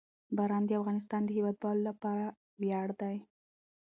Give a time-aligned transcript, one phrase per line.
[0.37, 2.25] باران د افغانستان د هیوادوالو لپاره
[2.61, 3.15] ویاړ دی.